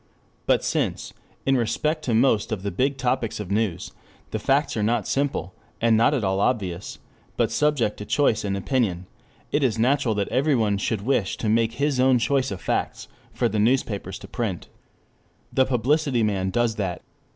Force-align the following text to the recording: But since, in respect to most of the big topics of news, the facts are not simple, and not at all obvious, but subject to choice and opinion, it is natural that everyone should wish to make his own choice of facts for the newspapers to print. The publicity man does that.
But 0.47 0.63
since, 0.63 1.13
in 1.45 1.55
respect 1.57 2.03
to 2.05 2.15
most 2.15 2.51
of 2.51 2.63
the 2.63 2.71
big 2.71 2.97
topics 2.97 3.39
of 3.39 3.51
news, 3.51 3.91
the 4.31 4.39
facts 4.39 4.75
are 4.75 4.81
not 4.81 5.07
simple, 5.07 5.53
and 5.79 5.95
not 5.95 6.15
at 6.15 6.23
all 6.23 6.39
obvious, 6.39 6.97
but 7.37 7.51
subject 7.51 7.97
to 7.97 8.05
choice 8.07 8.43
and 8.43 8.57
opinion, 8.57 9.05
it 9.51 9.63
is 9.63 9.77
natural 9.77 10.15
that 10.15 10.29
everyone 10.29 10.79
should 10.79 11.01
wish 11.01 11.37
to 11.37 11.49
make 11.49 11.73
his 11.73 11.99
own 11.99 12.17
choice 12.17 12.49
of 12.49 12.59
facts 12.59 13.09
for 13.31 13.47
the 13.47 13.59
newspapers 13.59 14.17
to 14.17 14.27
print. 14.27 14.69
The 15.53 15.65
publicity 15.65 16.23
man 16.23 16.49
does 16.49 16.77
that. 16.77 17.03